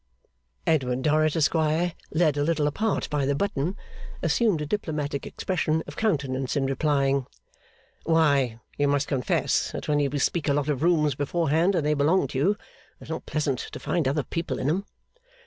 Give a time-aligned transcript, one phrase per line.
[0.65, 3.77] Edward Dorrit, Esquire, led a little apart by the button,
[4.23, 7.27] assumed a diplomatic expression of countenance in replying,
[8.05, 11.93] 'Why you must confess, that when you bespeak a lot of rooms beforehand, and they
[11.93, 12.57] belong to you,
[12.99, 14.85] it's not pleasant to find other people in 'em.